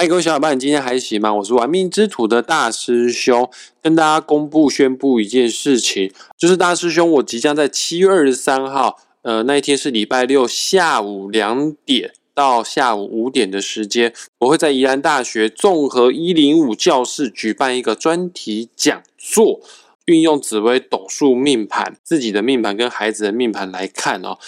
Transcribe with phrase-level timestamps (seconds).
[0.00, 1.34] 嗨，各位小伙伴，今天还行吗？
[1.34, 3.50] 我是玩命之徒的大师兄，
[3.82, 19.60] 跟大家公布宣布一件事情，就是大师兄，我即将在七月二十三号，呃，那一天是礼拜六下午两点到下午五点的时间，我会在宜兰大学综合一零五教室举办一个专题讲座，
[20.06, 24.38] 运用紫微斗数命盘，自己的命盘跟孩子的命盘来看哦，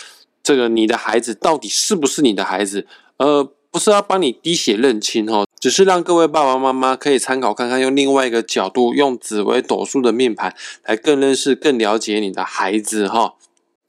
[0.43, 2.87] 这个你的孩子到底是不是你的孩子？
[3.19, 3.53] 呃。
[3.73, 13.35] 不是要帮你滴血认亲哦，只是让各位爸爸妈妈可以参考看看，用另外一个角度，用紫微斗数的命盘来更认识、更了解你的孩子哈。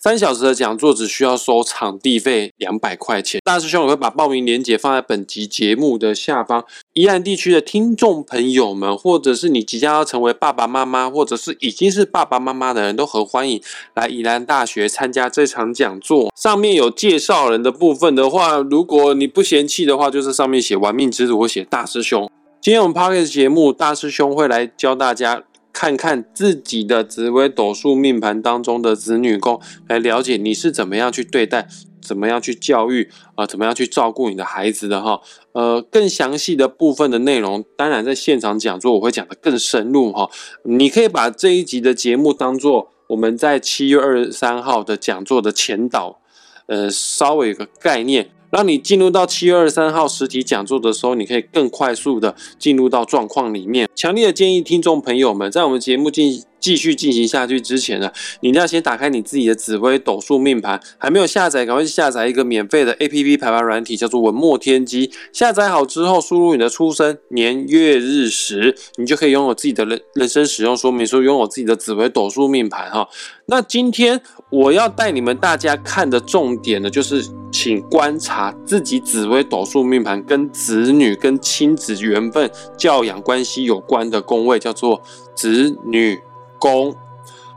[0.04, 3.40] 三小时的讲座只需要收场地费两百块钱。
[3.42, 6.66] 大师兄，我会把报名链接放在本集节目的下方。
[6.92, 13.62] 宜兰地区的听众朋友们，或者是你即将要成为爸爸妈妈，或者是已经是爸爸妈妈的人都很欢迎
[13.96, 16.30] 来宜兰大学参加这场讲座。
[16.36, 22.30] 上面有介绍人的部分的话，如果你不嫌弃的话，就是上面写“玩命之徒”或写“大师兄”。
[22.60, 25.44] 今天我们 p o d c a s 节目，大师兄会来教大家。
[25.74, 31.68] 看看自己的紫微斗数命盘当中的子女宫，来了解你是怎么样去对待，
[32.00, 35.20] 怎么样去教育啊，怎么样去照顾你的孩子的哈。
[35.54, 40.30] 呃，更详细的部分的内容，当然在现场讲座我会讲的更深入哈。
[40.64, 46.22] 你可以把这一集的节目当做我们在七月二十三号的讲座的前导，
[46.68, 48.30] 呃，稍微有个概念。
[48.54, 53.90] 让你进入到七月二十三号实体讲座的时候，你可以更快速的进入到状况里面。
[53.96, 65.12] 强烈的建议听众朋友们，在我们节目进继续进行下去之前呢，你一定要先打开你自己的紫微斗数命盘，还没有下载，赶快去下载一个免费的 A P P 排盘软体，叫做文墨天机。
[65.34, 73.10] 下载好之后，输入你的出生年月日时，你就可以拥有自己的人人生使用说明书，拥有自己的紫微斗数命盘哈。
[73.48, 77.22] 那今天我要带你们大家看的重点呢，就是。
[77.54, 85.00] 请观察自己紫微斗数命盘跟子女、跟亲子缘分、教养关系有关的宫位，叫做
[85.36, 86.20] 子女
[86.64, 86.96] 宫。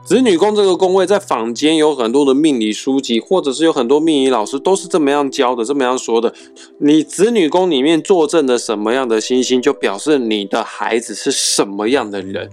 [0.05, 6.33] 子女宫这个宫位，在坊间有很多的命理书籍，或者是有很多命理老师都是这么样教的，这么样说的。
[6.79, 12.51] 你子女宫里面坐镇的什么样的星星，就表示你的孩子是什么样的人。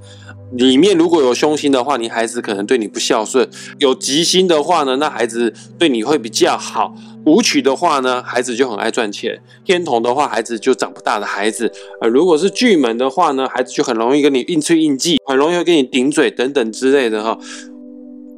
[0.55, 3.45] 里面如果有凶星的话，你孩子可能对你不孝顺；
[3.79, 6.93] 有吉星的话呢，那孩子对你会比较好。
[7.25, 11.71] 武曲的话呢，孩子就很爱赚钱；天同的话，孩子就长不大的孩子。
[12.01, 17.37] 呃，如果是巨门的话呢，孩子就很容易跟你应催应记，很容易跟你顶嘴等等之类的哈。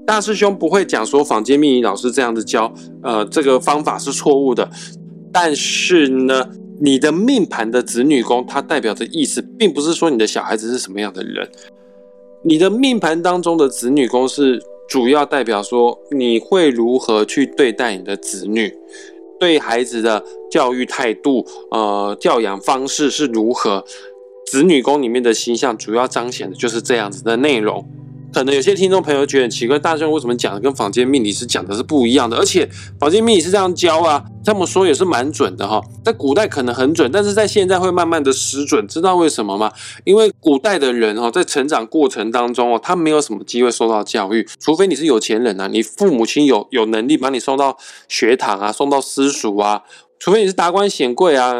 [0.06, 2.72] 大师兄不会讲说坊间命理老师这样子教，
[3.02, 4.70] 呃，这个方法是错误的。
[5.34, 6.48] 但是呢，
[6.80, 11.50] 你的命盘的子女宫，它代表的意思，并不是说你的小孩子是什么样的人。
[12.46, 14.64] 你的命盘当中的子女宫是。
[14.88, 18.72] 主要代表说你会如何去对待你的子女，
[19.40, 23.84] 对孩子的教育态度，呃，教养方式是如何？
[24.46, 27.84] 子女宫里面的形象主要彰显的就是这样子的内容。
[28.34, 32.36] 可能有些听众朋友觉得很奇怪，大兄为什么讲的跟坊间命理师讲的是不一样的？
[32.38, 32.70] 而且
[33.00, 35.82] 坊间命理是这样教啊，这么说也是蛮准的哈。
[36.04, 39.72] 在古代可能很准，但是在现在会慢慢的失准，知道为什么吗？
[40.04, 47.78] 因为古代的人哈，在成长过程当中哦，他没有什么机会受到教育，除非你是有钱人啊，你父母亲有有能力把你送到
[48.10, 49.84] 学堂啊，送到私塾啊，
[50.20, 51.54] 除非你是达官显贵啊，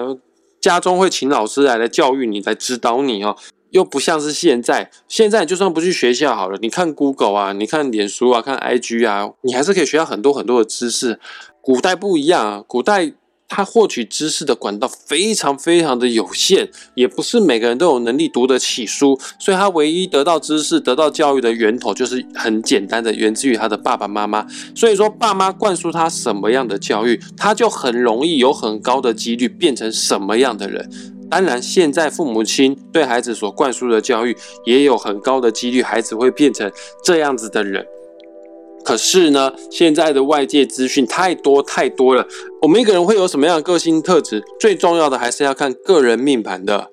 [0.60, 3.38] 家中会请老师来来教育你，来指导你哦。
[3.76, 11.20] 又不像是现在，现在就算不去学校好了，你看 Google 啊，你看脸书啊，看 IG 啊，你还是可以学到很多很多的知识。
[11.60, 13.12] 古代不一样啊，古代
[13.50, 24.48] 他获取知识的管道非常非常的有限，也不是每个人都有能力读得起书，所以他唯一得到知识、得到教育的源头就是很简单的，源自于他的爸爸妈妈。
[24.74, 30.90] 所以说，爸妈灌输他什么样的教育，他就很容易有很高的几率变成什么样的人。
[31.30, 36.72] 当然，现在父母亲对孩子所灌输的教育，也有很高的几率，孩子会变成
[37.04, 37.86] 这样子的人。
[38.84, 42.28] 可是呢，现在的外界资讯太多太多了，
[42.62, 46.92] 我们一个人会有什么样的个性特质，最重要的还是要看个人命盘的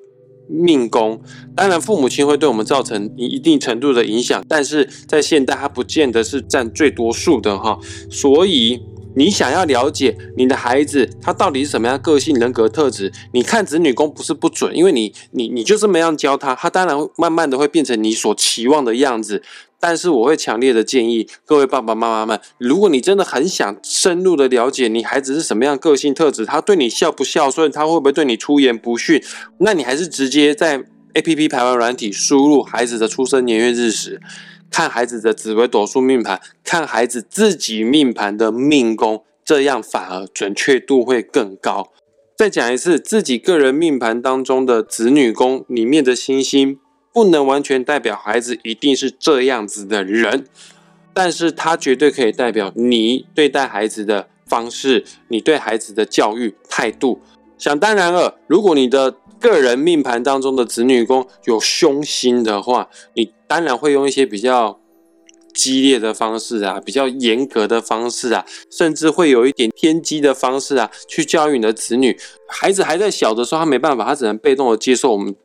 [0.49, 1.21] 命宫。
[1.55, 7.79] 当然，父母亲会对我们造成一定程度的影响，但是在现代，它不见得是占最多数的哈。
[8.11, 8.81] 所以。
[9.15, 13.13] 你想要了解你的孩子他到底是什么样个性人格特质？
[13.33, 19.43] 你看子女宫不是不准，因为你你你就这么样教他，他当然慢慢的会变成你所期望的样子。
[19.79, 29.21] 但是我会强烈的建议各位爸爸妈妈们，如果你真的很想深入的了解你孩子是什么样个性特质，他对你孝不孝顺，他会不会对你出言不逊，
[29.59, 34.21] 那你还是直接在 A P P 排完软体输入孩子的出生年月日时。
[34.73, 41.93] 看孩子的紫微斗数命盘，看孩子自己命盘的命宫，这样反而准确度会更高。
[42.35, 46.79] 再讲一次，自己个人命盘当中的子女宫里面的星星，
[47.13, 50.47] 不能完全代表孩子一定是这样子的人，
[51.13, 57.21] 但是它绝对可以代表你对待孩子的方式，你对孩子的教育态度。
[57.59, 64.79] 想当然了，如果你的个人命盘当中的子女宫有凶星的话，你当然会用一些比较。
[65.55, 72.19] 激烈的方式啊，比较严格的方式啊，甚至会有一点偏激的方式啊，去教育你的子女。
[72.49, 75.37] 孩子还在小的时候，他没办法，他只能被动的接受我们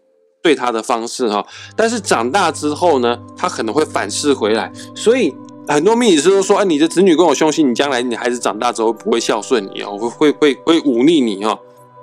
[0.42, 1.45] 对他的方式哈。
[1.75, 4.71] 但是长大之后呢，他可能会反噬回来。
[4.95, 5.36] 所以
[5.68, 11.59] 很多命理师都说，哎，你的子女跟我凶心，你将来你孩子长大之后不会孝顺你哦，会会会会忤逆你哦。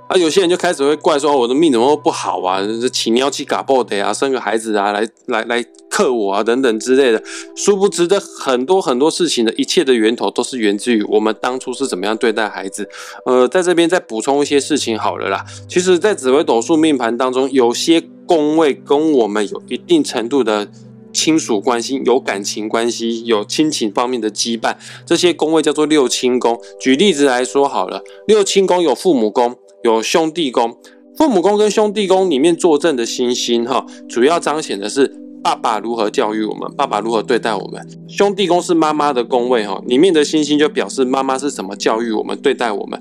[0.08, 2.60] 啊，有些人就开始会怪说，我的命怎么不好啊？
[2.60, 7.22] 这起尿气嘎爆的啊，生个孩子啊，来来来克我啊，等等之类的。
[7.54, 12.88] 殊不知的很多很多事情的一切的源头，都是源自于我们当初是怎么样对待孩子。
[13.26, 15.44] 呃，在这边再补充一些事情好了啦。
[15.68, 20.68] 其实，在紫微斗数命盘当中，有些宫位跟我们有一定程度的
[21.12, 24.74] 亲属关系，有感情关系，有亲情方面的羁绊。
[25.06, 26.58] 这些宫位叫做六亲宫。
[26.80, 29.56] 举例子来说好了，六亲宫有父母宫。
[29.84, 30.78] 有兄弟宫、
[31.14, 35.14] 父母宫跟兄弟宫里面坐镇的星星，哈，主要彰显的是
[35.44, 37.86] 爸爸如何教育我们，爸爸如何对待我们。
[38.08, 43.00] 兄弟宫是妈妈的宫位，哈，里面的星星就表示妈妈是怎么教育我们、对待我们，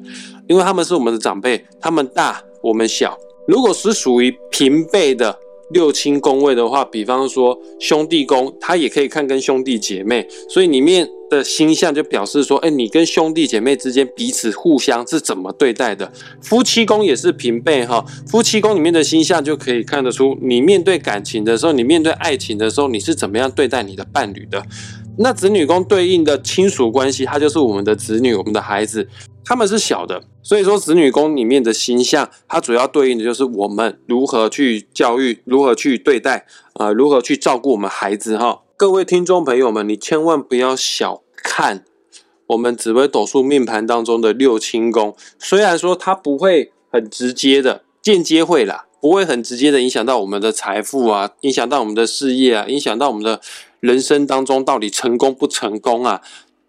[0.50, 3.18] 因为他们是我们的长辈，他们大，我们小。
[3.48, 5.40] 如果是属于平辈的。
[5.72, 16.12] 六亲宫位的话，比方说兄弟宫，它也可以看跟兄弟姐妹，所以里面的星象就表示说，哎，你跟兄弟姐妹之间彼此互相是怎么对待的。
[16.42, 24.64] 夫妻宫也是平辈哈，夫妻宫里面的星象就可以看得出，你面对感情的时候，你面对爱情的时候，你是怎么样对待你的伴侣的。
[25.18, 29.08] 那子女宫对应的亲属关系，它就是我们的子女，我们的孩子。
[29.46, 36.46] 他们是小的，所以说子女宫里面的星象，它主要对应的就是我们如何去教育，如何去对待，
[36.76, 38.62] 啊，如何去照顾我们孩子哈。
[38.78, 41.84] 各位听众朋友们，你千万不要小看
[42.48, 53.42] 我们紫微斗数命盘当中的六亲宫，虽然说它不会很直接的，间接会啦，不会很直接的影响到我们的财富啊，影响到我们的事业啊，影响到我们的
[53.84, 56.22] 人生当中到底成功不成功啊，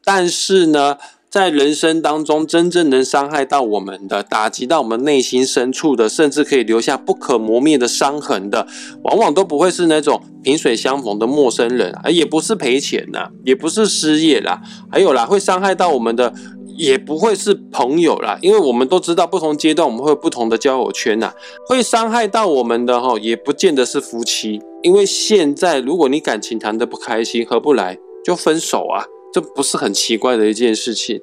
[0.05, 0.99] 但是呢。
[1.35, 8.69] 在人生当中，真正能伤害到我们的、打击到我们内心深处的，甚至可以留下不可磨灭的伤痕的，
[9.03, 16.33] 往往都不会是那种萍水相逢的陌生人，啊也不是赔钱呐，也不是失业啦，还有啦，会伤害到我们的，
[16.77, 21.33] 也不会是朋友啦，因为我们都知道，不同阶段我们会有不同的交友圈呐，
[21.69, 29.05] 会伤害到我们的哈，也不见得是夫妻，因为现在如果你感情谈得不开心，合不来，就分手啊。
[29.33, 31.21] 这不是很奇怪的一件事情，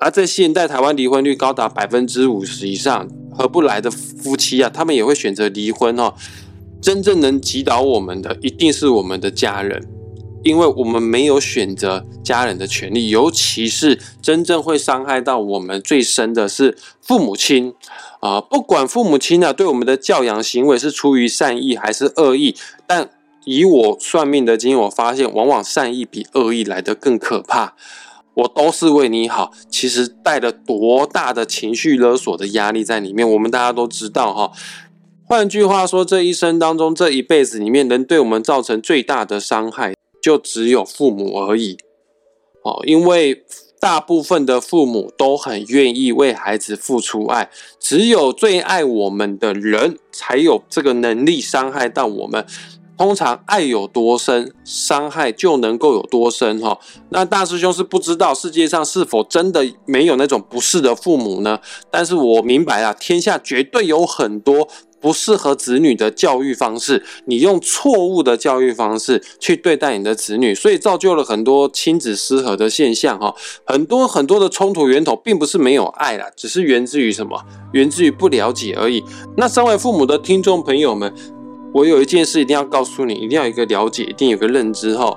[0.00, 3.06] 而在现代台湾离婚率高达百分之五十以上，
[3.36, 6.14] 合不来的夫妻啊，他们也会选择离婚哦。
[6.80, 9.86] 真正能击倒我们的，一定是我们的家人，
[10.42, 17.74] 因为我们没有选择家人的权利，尤其是真正会伤害到我们最深的是父母亲
[18.20, 18.40] 啊。
[18.40, 22.54] 不管父母亲呢对我们的教养行为是出于善意还是恶意，
[22.86, 23.10] 但。
[23.46, 27.74] 以我算命的经验，我发现往往善意比恶意来得更可怕。
[28.34, 34.52] 我都是为你好，其实带了多大的情绪勒索的压力在里面，我们大家都知道哈。
[35.24, 41.78] 换句话说，这一生当中，这一辈子里面，能对我们造成最大的伤害，就只有父母而已。
[42.62, 43.44] 哦，因为
[43.80, 52.44] 大部分的父母都很愿意为孩子付出爱，只有最爱我们的人，才有这个能力伤害到我们。
[52.98, 56.78] 通常爱有多深，伤害就能够有多深哈。
[57.08, 61.58] 那大师兄是不知道世界上是否真的没有那种不是的父母呢？
[61.90, 64.68] 但是我明白啊，天下绝对有很多
[65.00, 67.02] 不适合子女的教育方式。
[67.24, 73.34] 你用错误的教育方式去对待你的子女，所以造就了很多亲子失和的现象哈。
[73.64, 77.42] 很多很多的冲突源头并不是没有爱啦，只是源自于什么？
[77.72, 79.02] 源自于不了解而已。
[79.36, 81.12] 那身为父母的听众朋友们。
[81.72, 85.16] 我有一件事一定要告诉你，一定要有一个了解，一定有个认知哈。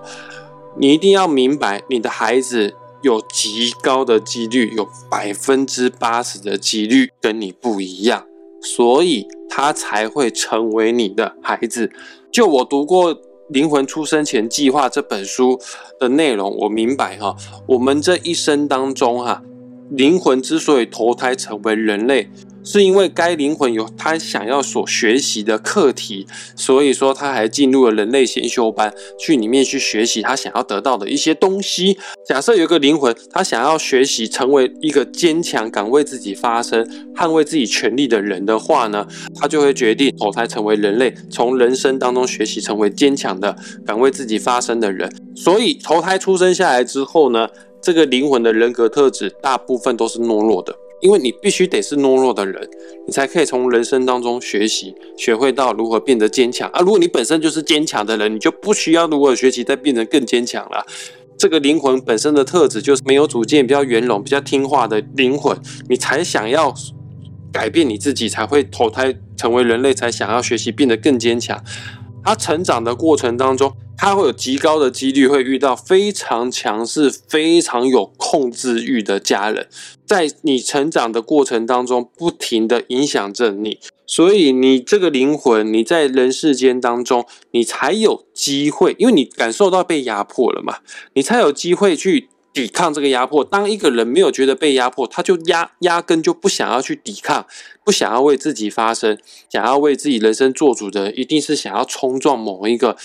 [0.77, 8.27] 你一定要明白，你的孩子有极高的几率，有百分之八十的几率跟你不一样，
[8.63, 11.91] 所以他才会成为你的孩子。
[12.31, 13.13] 就我读过
[13.49, 15.59] 《灵魂出生前计划》这本书
[15.99, 17.35] 的内容，我明白哈，
[17.67, 19.43] 我们这一生当中哈，
[19.95, 22.29] 灵魂之所以投胎成为人类。
[22.65, 31.97] 是因为该灵魂有他想要所学习的课题，所以说他还进入了人类先修班，去里面去学习他想要得到的一些东西。
[32.25, 43.53] 假设有一个灵魂，他想要学习成为一个坚强、敢为自己发声、捍卫自己权利的人的话呢，他就会决定投胎成为人类，从人生当中学习成为坚强的、
[43.85, 45.13] 敢为自己发声的人。
[45.35, 47.49] 所以投胎出生下来之后呢，
[47.83, 50.75] 这个灵魂的人格特质大部分都是懦弱的。
[51.01, 52.69] 因为你必须得是懦弱的人，
[53.05, 56.79] 你才可以从人生当中学习，学会到如何变得坚强啊！
[56.79, 60.85] 如果你本身就是坚强的人，你就不需要如何学习再变得更坚强了。
[61.37, 65.57] 这个灵魂本身的特质就是没有主见、比较圆融、比较听话的灵魂，
[65.89, 66.73] 你才想要
[67.51, 71.61] 改变你自己，才会投胎成为人类，才想要学习变得更坚强。
[72.23, 79.67] 他成长的过程当中，他会有极高的几率会遇到非常强势、非常有控制欲的家人，
[80.05, 90.79] 在你成长的过程当中，不停的影响着你，所以你这个灵魂，你在人世间当中，你才有机会，因为你感受到被压迫了嘛，
[91.13, 92.29] 你才有机会去。
[92.53, 93.43] 抵抗这个压迫。
[93.43, 97.47] 当一个人没有觉得被压迫，他就压压根就不想要去抵抗，
[97.83, 99.17] 不想要为自己发声，
[99.49, 102.95] 想要为自己人生做主的，一定是想要冲撞某一个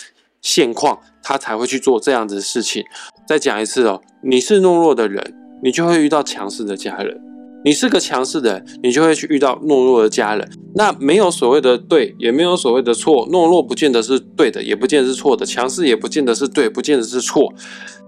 [0.40, 2.84] 现况，他才会去做这样子的事情。
[3.26, 7.16] 再讲一次哦，你是懦弱的人，你就会遇到强势的家人；
[7.64, 10.48] 你是个强势的人，你就会去遇到懦弱的家人。
[10.74, 13.28] 那没有所谓的对，也没有所谓的错。
[13.28, 17.52] 懦弱不见得是对的，也不见得是错的；强势也不见得是对，不见得是错。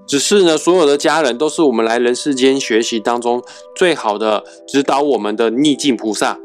[0.06, 3.42] 只是呢，所有的家人都是我们来人世间学习当中
[3.76, 6.38] 最好的指导我们的逆境菩萨。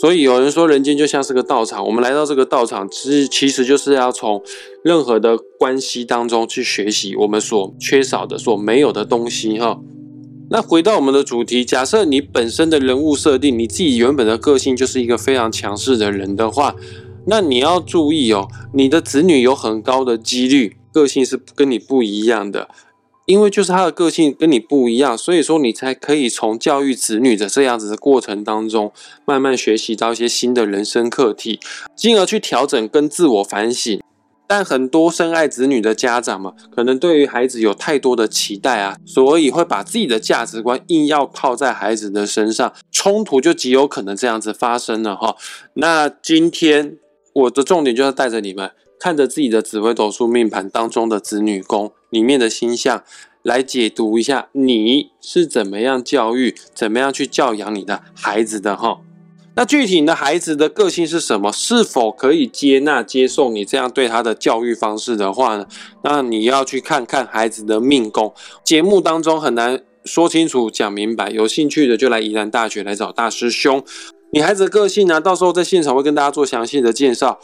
[0.00, 1.84] 所以有人说，人间就像是个道场。
[1.86, 4.42] 我们来到这个道场，其实其实就是要从
[4.84, 9.58] 任何的关系当中去学习我们所缺少的、所没有的东西。
[9.58, 9.80] 哈，
[10.50, 16.76] 那回到我们的主题，假设你本身的人物设定，你自己原本的个性就是一个非常强势的人的话，
[17.26, 22.68] 那你要注意哦，你的子女有很高的几率个性是跟你不一样的。
[23.26, 28.92] 因为就是他的个性跟你不一样，所以说你才可以从教育子女的这样子的过程当中，
[29.24, 31.58] 慢慢学习到一些新的人生课题，
[31.96, 34.00] 进而去调整跟自我反省。
[34.46, 45.34] 但很多深爱子女的家长嘛，可能对于孩子有太多的期待啊，所以会把自己的价值观硬要套在孩子的身上，冲突就极有可能这样子发生了哈。
[45.74, 46.96] 那今天
[47.32, 48.70] 我的重点就是带着你们。
[48.98, 53.02] 看着自己的紫微斗数命盘当中的子女宫里面的星象，
[53.42, 59.00] 来解读一下你是怎么样教育、怎么样去教养你的孩子的哈。
[59.58, 61.50] 那具体你的孩子的个性是什么？
[61.50, 65.66] 是否可以接纳、接受你这样对他的教育方式的话呢？
[66.04, 68.34] 那你要去看看孩子的命宫。
[68.62, 73.82] 节目当中很难说清楚、讲明白，有兴趣的就来宜兰大学来找大师兄。
[74.32, 75.20] 你孩子的个性呢？
[75.20, 77.40] 到时候在现场会跟大家做详细的介绍。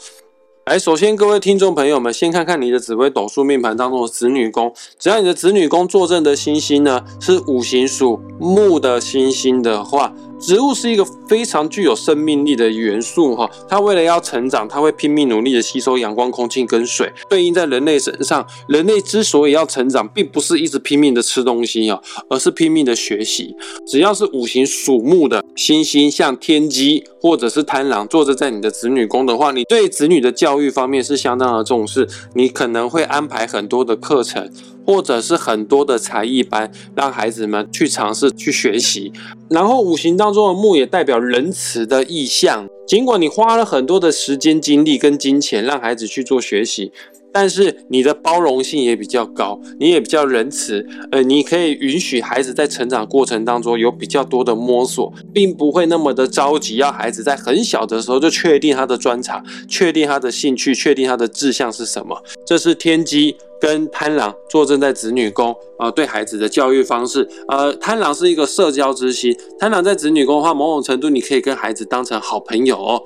[0.65, 4.73] 来，首先各位听众朋友们，先看看你的紫微斗数命盘当中的子女宫。
[4.97, 10.13] 只要你的子女宫坐镇的星星呢是五行属木的星星的话。
[10.39, 17.11] 植物是一个非常具有生命力的元素，哈，它为了要成长，它会拼命努力的吸收阳光、空气跟水。
[17.27, 21.99] 对应在人类身上，人类之所以要成长，并不是一直拼命的吃东西啊，
[22.29, 23.55] 而是拼命的学习。
[23.87, 34.47] 只要是五行属木的星星，像天机或者是贪狼，坐着在你的子女宫的话，你对子女的教育方面是相当的重视，你可能会安排很多的课程。
[34.85, 39.13] 或者是很多的才艺班，让孩子们去尝试去学习。
[39.49, 42.67] 然后五行当中的木也代表仁慈的意向。
[42.85, 46.91] 尽管你花了很多的时间、精力跟金钱让孩子去做学习。
[47.33, 62.21] 但是你的包容性也比较高，你也比较仁慈，呃，你可以允许孩子在成长过程当中有比较多的摸索，并不会那么的着急，要孩子在很小的时候就确定他的专长，确定他的兴趣，确定他的志向是什么。
[62.45, 73.01] 这是天机跟贪狼坐镇在子女宫啊，对孩子的教育方式，呃，贪狼是一个社交之心，贪狼在子女宫的话，某种程度你可以跟孩子当成好朋友哦。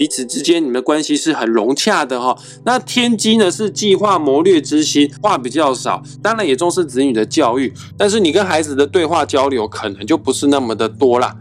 [0.00, 2.34] 彼此之间，你们的关系是很融洽的哈。
[2.64, 11.36] 那天机呢，是计划谋略之心，话比较少，当然也重视子女的教育，但是你跟孩子的对话交流可能就不是那么的多啦。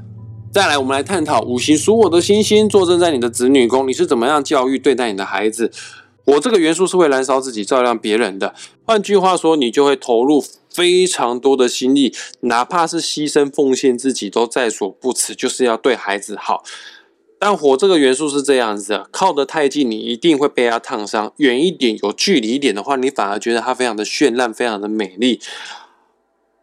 [0.51, 5.71] 再来，我们来探讨五行属火的星星坐镇在你的子女宫，你是怎么样教育对待你的孩子？
[6.25, 8.53] 火这个元素是会燃烧自己，照亮别人的。
[8.83, 16.61] 换句话说，你就会投入非常多的心力，哪怕是牺牲奉献自己都在所不辞，就是要对孩子好。
[17.39, 25.39] 但火这个元素是这样子的，靠得太近，你一定会被它烫伤；远一点，有距离一点的话，你反而觉得它非常的绚烂，非常的美丽。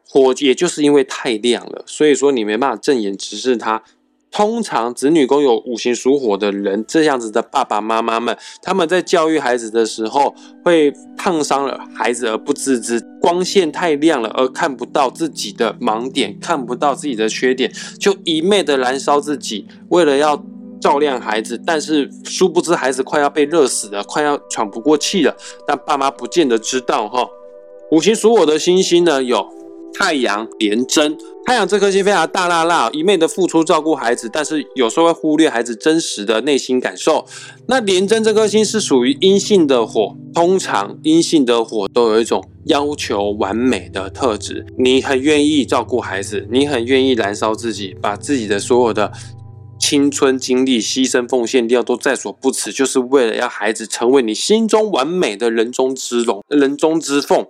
[0.08, 3.82] 火也就是因为太亮了，所以说你没办法正眼直视它。
[4.30, 20.44] 通常子女宫有五行属火的人，这样子的爸爸妈妈们，他们在教育孩子的时候，会烫伤了孩子而不自知，光线太亮了而看不到自己的盲点，看不到自己的缺点，就一昧的燃烧自己，为了要
[20.80, 27.26] 照亮孩子，但是殊不知孩子快要被热死了，快要喘不过气了，但爸妈不见得知道哈。
[27.90, 29.46] 五行属火的星星呢，有
[29.94, 31.16] 太阳、廉贞。
[31.44, 37.24] 太阳这颗星非常大辣辣，一昧的付出照顾孩子，但是有时候会忽略孩子真实的内心感受。
[37.68, 44.66] 那廉贞这颗星是属于阴性的火，通常阴性的火都有一种要求完美的特质。
[44.76, 49.12] 你很愿意照顾孩子，你很愿意燃烧自己，把自己的所有的
[49.88, 57.46] 青春精力牺牲奉献掉都在所不辞，就是为了要孩子成为你心中完美的人中之龙、人中之凤。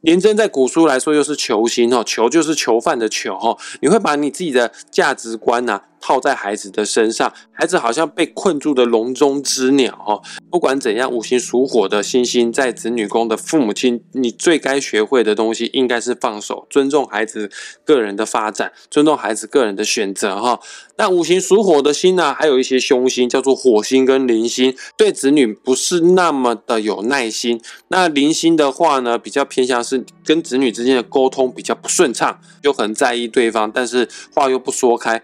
[0.00, 5.82] 廉贞在古书来说又是囚心哦，囚就是囚犯的囚哦，你会把你自己的价值观呐。
[6.04, 10.20] 套在孩子的身上，孩子好像被困住的笼中之鸟哦。
[10.50, 17.50] 不管怎样，五行属火的星星在子女宫的父母亲，你最该学会的东西应该是放手，尊重孩子
[17.86, 20.60] 个人的发展，尊重孩子个人的选择哈。
[20.98, 27.58] 那五行属火的星呢，还有一些凶星，叫做火星跟铃星，对子女不是那么的有耐心。
[27.88, 35.22] 那铃星的话呢，比较偏向是跟子女之间的沟通比较不顺畅，就很在意对方，但是话又不说开。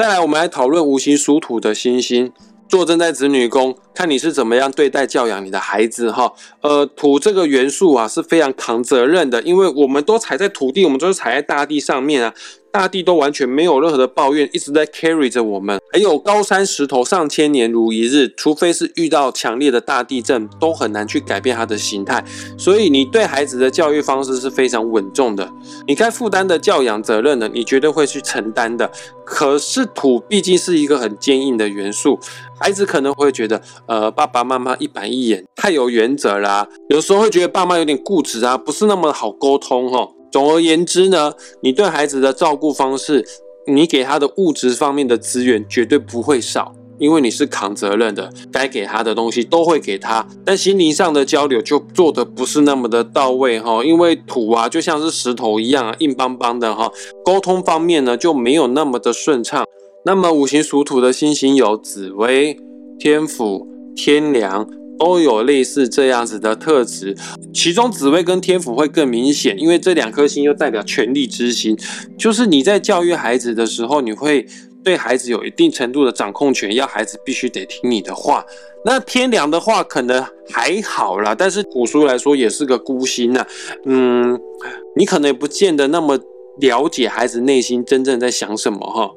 [0.00, 2.32] 再来，我们来讨论五行属土的星星
[2.66, 6.32] 坐正在子女宫，看你是怎么样对待教养你的孩子哈。
[6.62, 12.32] 呃，土这个元素啊是非常扛责任的，因为我们都踩在土地，我们都是踩在大地上面啊。
[12.72, 15.80] 大地都完全没有任何的抱怨，一直在 carry 着我们。
[15.92, 22.24] 还有高山石头上千年如一日，除非是遇到强烈的大地震，都很难去改变它的形态。
[22.56, 25.50] 所以你对孩子的教育方式是非常稳重的，
[25.86, 28.90] 你该负担的教养责任呢，你绝对会去承担的。
[29.24, 32.18] 可是土毕竟是一个很坚硬的元素，
[32.58, 36.68] 孩子可能会觉得，呃，爸爸妈妈一板一眼，太有原则啦。
[36.88, 40.08] 有时候会觉得爸妈有点固执啊，不是那么好沟通哈。
[40.30, 41.32] 总而言之呢，
[41.62, 43.26] 你对孩子的照顾方式，
[43.66, 50.26] 你给他的物质方面的资源绝对不会少，因为你是扛责任的，该给他的东西都会给他。
[50.44, 56.90] 但心灵上的交流就做的不是那么的到位哈，因为土啊就像是石头一样硬邦邦的哈，
[57.24, 59.64] 沟通方面呢就没有那么的顺畅。
[60.04, 62.56] 那么五行属土的星星有紫薇、
[62.98, 64.66] 天府、天梁。
[65.00, 67.16] 都有类似这样子的特质，
[67.54, 71.74] 其中紫薇跟天府会更明显，因为这两颗星又代表权力之星，
[72.18, 74.46] 就是你在教育孩子的时候，你会
[74.84, 78.44] 对孩子有一定程度的掌控权，要孩子必须得听你的话。
[78.84, 83.46] 那天良的话可能还好啦，但是古书来说也是个孤星呐，
[83.86, 84.38] 嗯，
[84.96, 86.18] 你可能也不见得那么
[86.60, 89.10] 了解孩子内心真正在想什么哈。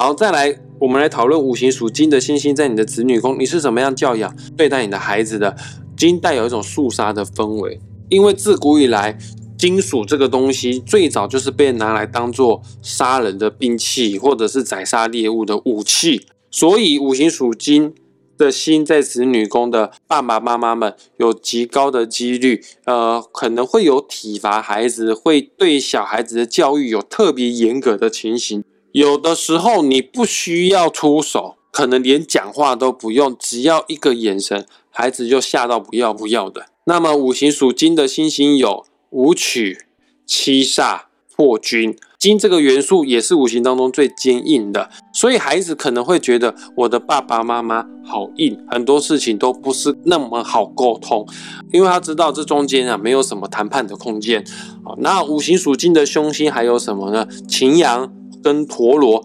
[0.00, 5.56] 好，再来，我们来讨论五行属金的星星在你的子女宫，你是怎么样教养对待你的孩子的？
[5.96, 9.18] 金带有一种肃杀的氛围，因为自古以来，
[9.58, 16.24] 金属这个东西最早就是被拿来当做杀人的兵器，或者是宰杀猎物的武器。
[16.48, 17.92] 所以，五行属金
[18.36, 28.62] 的心在子女宫的爸爸妈妈们，有极高的几率，呃，可能会有体罚孩子，会对小孩子的教育有特别严格的情形。
[28.98, 36.66] 有的时候你不需要出手，可能连讲话都不用，只要一个眼神，孩子就吓到不要不要的。
[36.86, 39.86] 那么五行属金的星星有武曲、
[40.26, 41.02] 七煞、
[41.36, 51.24] 破军，金这个元素也是五行当中最坚硬的，所以孩子可能会觉得我的爸爸妈妈好硬，很多事情都不是那么好沟通，
[51.72, 54.44] 因为他知道这中间啊没有什么谈判的空间。
[54.84, 57.28] 好，那五行属金的凶星还有什么呢？
[57.46, 58.12] 擎羊。
[58.42, 59.24] 跟陀螺，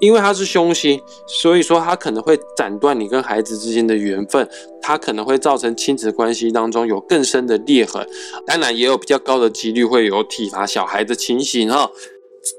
[0.00, 4.48] 因为它是凶星，所以说它可能会斩断你跟孩子之间的缘分，
[4.80, 8.06] 它可能会造成亲子关系当中有更深的裂痕，
[8.46, 11.90] 当然也有比较高的几率会有体罚小孩的情形哈。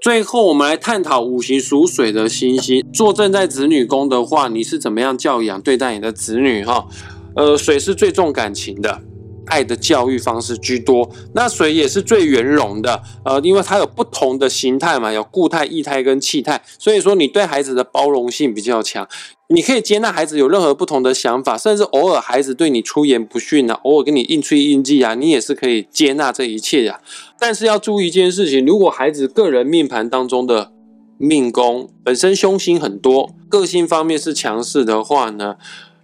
[0.02, 6.88] 最后我们来探讨五行属水的星星坐镇在子女宫的话，你是怎么样教养对待你的子女哈？
[7.36, 9.00] 呃，水是最重感情的。
[9.48, 19.08] 爱的教育方式居多，那水也是最圆融的，呃，因为它有不同的形态嘛，有固态、液态跟气态，所以说你对孩子的包容性比较强，
[19.50, 27.00] 你可以接纳孩子有任何不同的想法，甚至偶尔孩子对你出言不逊啊，偶尔跟你硬吹硬记啊，你也是可以接纳这一切呀。
[27.40, 30.72] 但是要注意一件事情，如果孩子个人命盘当中的
[31.18, 35.56] 命宫本身凶星很多，个性方面是强势的话呢，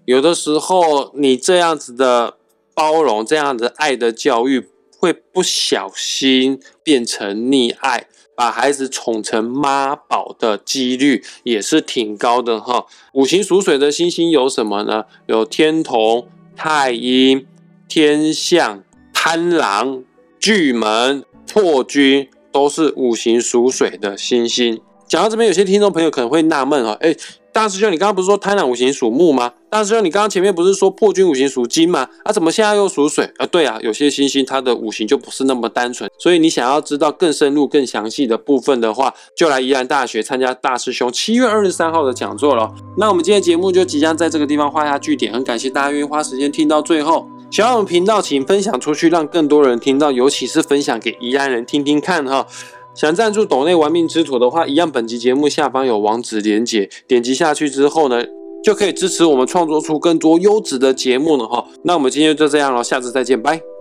[0.06, 2.36] 有的时候你这样子的。
[2.74, 12.86] 包容这样的爱的教育会不小心变成溺爱，把孩子宠成妈宝的几率也是挺高的哈。
[13.14, 15.06] 五行属水的星星有什么呢？
[15.28, 17.46] 有天同、太阴、
[17.88, 18.84] 天象、
[19.14, 20.04] 贪狼、
[20.40, 24.82] 巨门、破军，都是五行属水的星星。
[25.08, 27.16] 讲到这边，有些听众朋友可能会纳闷哈，哎，
[27.54, 29.54] 大师兄，你刚刚不是说贪婪五行属木吗？
[29.70, 32.10] 大师兄，你刚刚前面不是说破军五行属金吗？
[32.24, 33.32] 啊，怎么现在又属水？
[33.38, 42.74] 啊，对啊，有些星星它的五行就不是那么单纯，所以你想要知道更深入、更详细的部分的话，就来宜兰大学参加大师兄七月二十三号的讲座了。
[42.98, 47.28] 那我们今天节目就即将在这个地方画下句点，很感谢大家愿意花时间听到最后。
[47.52, 52.48] 喜欢我们频道，请分享出去，让更多人听到，尤其是分享给宜兰人听听看哈。
[52.96, 58.24] 想赞助岛内玩命之徒的话，一样，本集节目下方有网址连接，点击下去之后呢，
[58.64, 61.66] 就可以支持我们创作出更多优质的节目了哈。
[61.84, 63.73] 那我们今天就这样了，下次再见，拜。